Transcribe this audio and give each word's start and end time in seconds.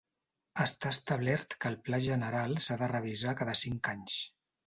Està 0.61 0.93
establert 0.95 1.53
que 1.65 1.69
el 1.73 1.77
Pla 1.89 1.99
general 2.07 2.57
s'ha 2.69 2.79
de 2.85 2.89
revisar 2.93 3.35
cada 3.43 3.57
cinc 3.63 3.93
anys. 3.95 4.19